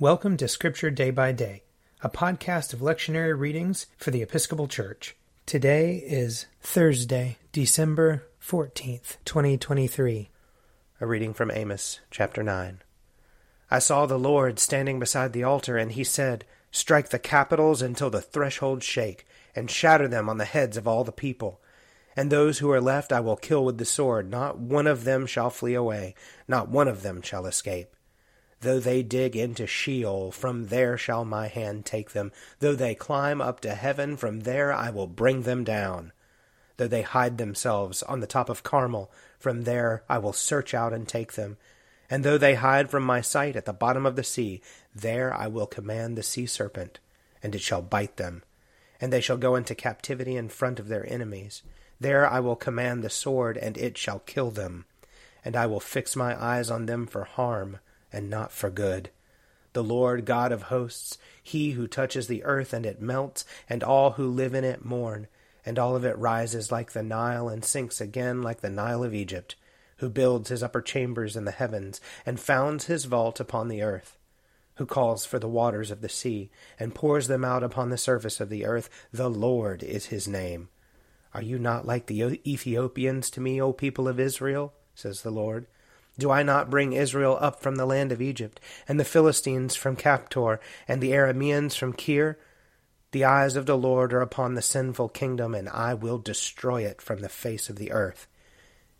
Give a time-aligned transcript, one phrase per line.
[0.00, 1.64] Welcome to Scripture Day by Day,
[2.02, 5.16] a podcast of lectionary readings for the Episcopal Church.
[5.44, 10.30] Today is Thursday, December 14th, 2023.
[11.00, 12.80] A reading from Amos, chapter 9.
[13.72, 18.08] I saw the Lord standing beside the altar, and he said, Strike the capitals until
[18.08, 19.26] the thresholds shake,
[19.56, 21.60] and shatter them on the heads of all the people.
[22.14, 24.30] And those who are left I will kill with the sword.
[24.30, 26.14] Not one of them shall flee away,
[26.46, 27.96] not one of them shall escape.
[28.60, 32.32] Though they dig into Sheol, from there shall my hand take them.
[32.58, 36.12] Though they climb up to heaven, from there I will bring them down.
[36.76, 40.92] Though they hide themselves on the top of Carmel, from there I will search out
[40.92, 41.56] and take them.
[42.10, 44.60] And though they hide from my sight at the bottom of the sea,
[44.92, 46.98] there I will command the sea serpent,
[47.42, 48.42] and it shall bite them.
[49.00, 51.62] And they shall go into captivity in front of their enemies.
[52.00, 54.86] There I will command the sword, and it shall kill them.
[55.44, 57.78] And I will fix my eyes on them for harm
[58.12, 59.10] and not for good.
[59.72, 64.12] The Lord God of hosts, he who touches the earth and it melts, and all
[64.12, 65.28] who live in it mourn,
[65.64, 69.14] and all of it rises like the Nile and sinks again like the Nile of
[69.14, 69.54] Egypt,
[69.98, 74.16] who builds his upper chambers in the heavens, and founds his vault upon the earth,
[74.76, 78.40] who calls for the waters of the sea, and pours them out upon the surface
[78.40, 78.88] of the earth.
[79.12, 80.70] The Lord is his name.
[81.34, 84.72] Are you not like the Ethiopians to me, O people of Israel?
[84.94, 85.66] says the Lord.
[86.18, 89.94] Do I not bring Israel up from the land of Egypt, and the Philistines from
[89.94, 92.36] Caphtor, and the Arameans from Kir?
[93.12, 97.00] The eyes of the Lord are upon the sinful kingdom, and I will destroy it
[97.00, 98.26] from the face of the earth.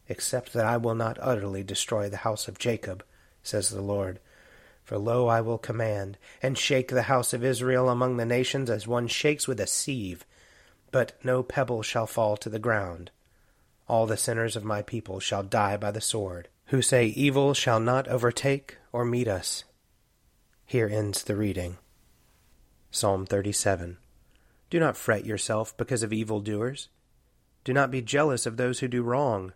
[0.08, 3.04] Except that I will not utterly destroy the house of Jacob,
[3.42, 4.20] says the Lord.
[4.84, 8.86] For lo, I will command, and shake the house of Israel among the nations as
[8.86, 10.24] one shakes with a sieve,
[10.92, 13.10] but no pebble shall fall to the ground.
[13.88, 17.80] All the sinners of my people shall die by the sword who say, Evil shall
[17.80, 19.64] not overtake or meet us.
[20.66, 21.78] Here ends the reading.
[22.90, 23.96] Psalm 37
[24.68, 26.88] Do not fret yourself because of evildoers.
[27.64, 29.52] Do not be jealous of those who do wrong,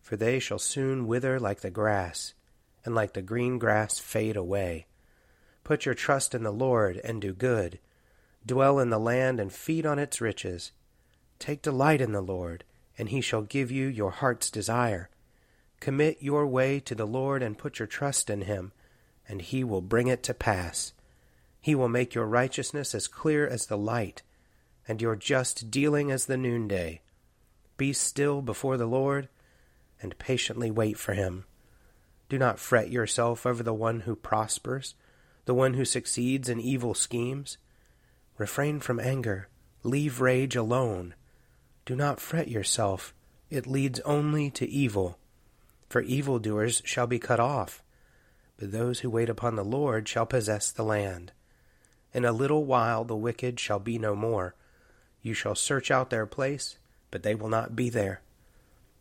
[0.00, 2.32] for they shall soon wither like the grass,
[2.84, 4.86] and like the green grass fade away.
[5.64, 7.78] Put your trust in the Lord and do good.
[8.46, 10.72] Dwell in the land and feed on its riches.
[11.38, 12.64] Take delight in the Lord,
[12.96, 15.10] and he shall give you your heart's desire.
[15.80, 18.72] Commit your way to the Lord and put your trust in him,
[19.28, 20.92] and he will bring it to pass.
[21.60, 24.22] He will make your righteousness as clear as the light,
[24.88, 27.00] and your just dealing as the noonday.
[27.76, 29.28] Be still before the Lord,
[30.02, 31.44] and patiently wait for him.
[32.28, 34.94] Do not fret yourself over the one who prospers,
[35.44, 37.56] the one who succeeds in evil schemes.
[38.36, 39.48] Refrain from anger,
[39.82, 41.14] leave rage alone.
[41.86, 43.14] Do not fret yourself,
[43.48, 45.18] it leads only to evil
[45.88, 47.82] for evildoers shall be cut off,
[48.58, 51.32] but those who wait upon the Lord shall possess the land.
[52.12, 54.54] In a little while the wicked shall be no more.
[55.22, 56.78] You shall search out their place,
[57.10, 58.20] but they will not be there.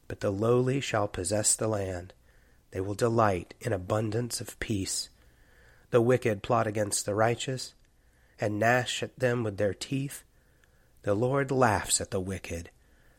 [0.08, 2.14] But the lowly shall possess the land.
[2.72, 5.10] They will delight in abundance of peace.
[5.90, 7.74] The wicked plot against the righteous,
[8.40, 10.24] and gnash at them with their teeth.
[11.04, 12.70] The Lord laughs at the wicked,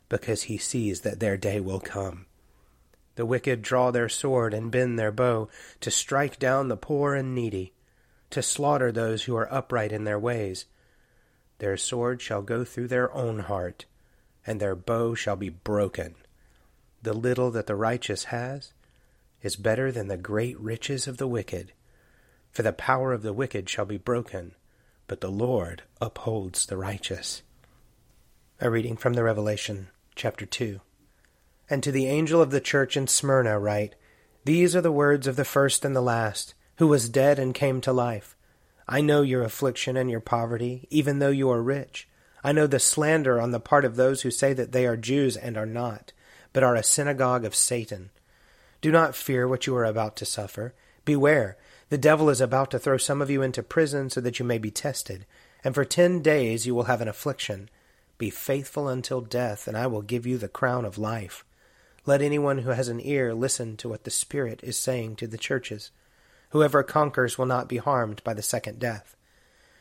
[0.08, 2.26] because he sees that their day will come.
[3.18, 5.48] The wicked draw their sword and bend their bow
[5.80, 7.72] to strike down the poor and needy,
[8.30, 10.66] to slaughter those who are upright in their ways.
[11.58, 13.86] Their sword shall go through their own heart,
[14.46, 16.14] and their bow shall be broken.
[17.02, 18.72] The little that the righteous has
[19.42, 21.72] is better than the great riches of the wicked.
[22.52, 24.54] For the power of the wicked shall be broken,
[25.08, 27.42] but the Lord upholds the righteous.
[28.60, 30.80] A reading from the Revelation, chapter 2.
[31.70, 33.94] And to the angel of the church in Smyrna write,
[34.44, 37.80] These are the words of the first and the last, who was dead and came
[37.82, 38.36] to life.
[38.88, 42.08] I know your affliction and your poverty, even though you are rich.
[42.42, 45.36] I know the slander on the part of those who say that they are Jews
[45.36, 46.12] and are not,
[46.52, 48.10] but are a synagogue of Satan.
[48.80, 50.72] Do not fear what you are about to suffer.
[51.04, 51.58] Beware,
[51.90, 54.58] the devil is about to throw some of you into prison so that you may
[54.58, 55.26] be tested,
[55.64, 57.68] and for ten days you will have an affliction.
[58.18, 61.44] Be faithful until death, and I will give you the crown of life.
[62.08, 65.36] Let anyone who has an ear listen to what the Spirit is saying to the
[65.36, 65.90] churches.
[66.52, 69.14] Whoever conquers will not be harmed by the second death.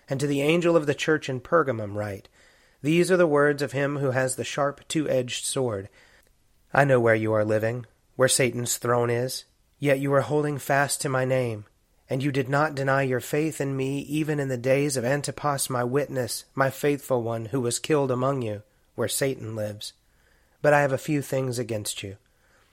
[0.09, 2.27] And to the angel of the church in Pergamum write,
[2.81, 5.88] These are the words of him who has the sharp two edged sword.
[6.74, 7.85] I know where you are living,
[8.18, 9.45] where Satan's throne is,
[9.80, 11.63] yet you are holding fast to my name.
[12.09, 15.69] And you did not deny your faith in me even in the days of Antipas
[15.69, 18.63] my witness, my faithful one, who was killed among you,
[18.95, 19.94] where Satan lives.
[20.62, 22.18] But I have a few things against you.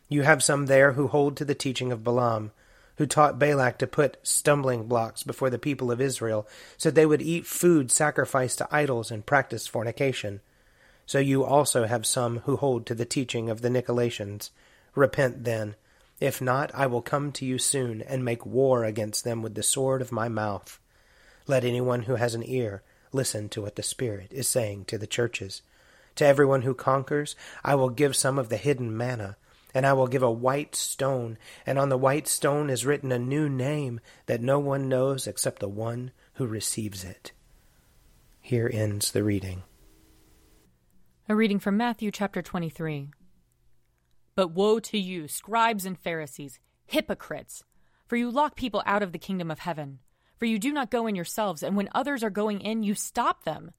[0.09, 2.53] You have some there who hold to the teaching of Balaam,
[2.97, 6.47] who taught Balak to put stumbling blocks before the people of Israel,
[6.77, 10.41] so they would eat food sacrificed to idols and practice fornication.
[11.07, 14.51] So you also have some who hold to the teaching of the Nicolaitans.
[14.95, 15.75] Repent then.
[16.21, 19.63] If not, I will come to you soon and make war against them with the
[19.63, 20.79] sword of my mouth.
[21.47, 22.83] Let anyone who has an ear
[23.13, 25.63] listen to what the Spirit is saying to the churches.
[26.17, 27.35] To everyone who conquers,
[27.65, 29.37] I will give some of the hidden manna
[29.75, 33.19] and I will give a white stone, and on the white stone is written a
[33.19, 37.33] new name that no one knows except the one who receives it.
[38.41, 39.65] Here ends the reading.
[41.29, 43.11] A reading from Matthew chapter 23.
[44.37, 47.65] But woe to you, scribes and Pharisees, hypocrites!
[48.07, 49.99] For you lock people out of the kingdom of heaven.
[50.39, 53.45] For you do not go in yourselves, and when others are going in, you stop
[53.45, 53.73] them.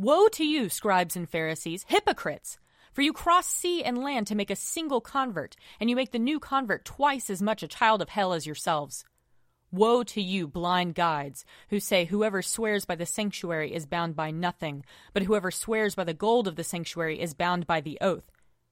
[0.00, 2.60] Woe to you, scribes and Pharisees, hypocrites!
[2.92, 6.20] For you cross sea and land to make a single convert, and you make the
[6.20, 9.04] new convert twice as much a child of hell as yourselves.
[9.72, 14.30] Woe to you, blind guides, who say, Whoever swears by the sanctuary is bound by
[14.30, 18.30] nothing, but whoever swears by the gold of the sanctuary is bound by the oath.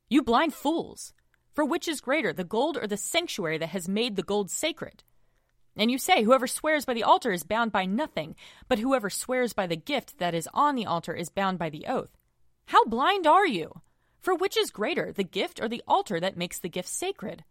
[0.08, 1.12] You blind fools!
[1.52, 5.02] For which is greater, the gold or the sanctuary that has made the gold sacred?
[5.76, 8.34] And you say, Whoever swears by the altar is bound by nothing,
[8.68, 11.86] but whoever swears by the gift that is on the altar is bound by the
[11.86, 12.16] oath.
[12.66, 13.82] How blind are you?
[14.20, 17.44] For which is greater, the gift or the altar that makes the gift sacred?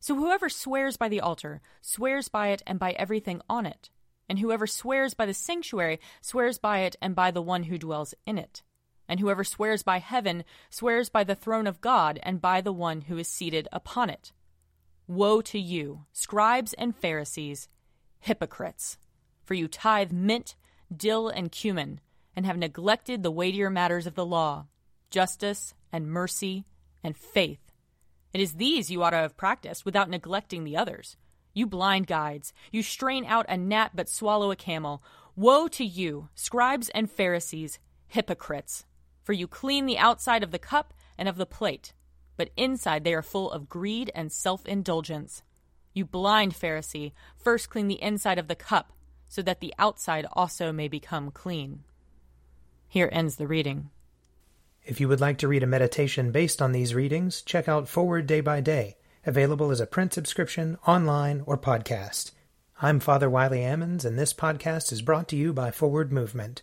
[0.00, 3.90] So whoever swears by the altar swears by it and by everything on it.
[4.28, 8.14] And whoever swears by the sanctuary swears by it and by the one who dwells
[8.26, 8.62] in it.
[9.08, 13.02] And whoever swears by heaven swears by the throne of God and by the one
[13.02, 14.32] who is seated upon it.
[15.08, 17.68] Woe to you, scribes and Pharisees,
[18.20, 18.98] hypocrites!
[19.42, 20.54] For you tithe mint,
[20.94, 22.00] dill, and cumin,
[22.36, 24.66] and have neglected the weightier matters of the law
[25.10, 26.66] justice, and mercy
[27.02, 27.72] and faith.
[28.32, 31.16] It is these you ought to have practiced without neglecting the others.
[31.54, 35.02] You blind guides, you strain out a gnat but swallow a camel.
[35.34, 38.84] Woe to you, scribes and Pharisees, hypocrites!
[39.22, 41.94] For you clean the outside of the cup and of the plate,
[42.38, 45.42] but inside they are full of greed and self indulgence.
[45.92, 48.92] You blind Pharisee, first clean the inside of the cup,
[49.28, 51.84] so that the outside also may become clean.
[52.86, 53.90] Here ends the reading.
[54.84, 58.26] If you would like to read a meditation based on these readings, check out Forward
[58.26, 58.96] Day by Day,
[59.26, 62.30] available as a print subscription, online, or podcast.
[62.80, 66.62] I'm Father Wiley Ammons, and this podcast is brought to you by Forward Movement.